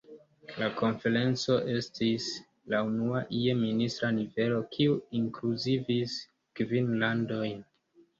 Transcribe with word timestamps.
La 0.59 0.67
konferenco 0.77 1.57
estis 1.73 2.29
la 2.73 2.79
unua 2.87 3.21
je 3.39 3.53
ministra 3.59 4.09
nivelo, 4.15 4.63
kiu 4.77 4.95
inkluzivis 5.21 6.17
kvin 6.61 6.91
landojn. 7.05 7.61